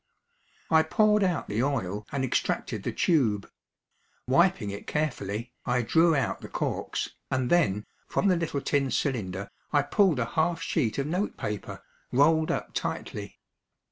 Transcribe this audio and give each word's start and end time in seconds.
I 0.71 0.81
poured 0.81 1.23
out 1.23 1.47
the 1.47 1.61
oil 1.61 2.07
and 2.11 2.25
extracted 2.25 2.81
the 2.81 2.91
tube. 2.91 3.47
Wiping 4.27 4.71
it 4.71 4.87
carefully, 4.87 5.53
I 5.63 5.83
drew 5.83 6.15
out 6.15 6.41
the 6.41 6.49
corks, 6.49 7.11
and 7.29 7.51
then, 7.51 7.85
from 8.07 8.27
the 8.27 8.35
little 8.35 8.61
tin 8.61 8.89
cylinder, 8.89 9.51
I 9.71 9.83
pulled 9.83 10.17
a 10.17 10.25
half 10.33 10.59
sheet 10.59 10.97
of 10.97 11.05
note 11.05 11.37
paper, 11.37 11.83
rolled 12.11 12.49
up 12.49 12.73
tightly. 12.73 13.37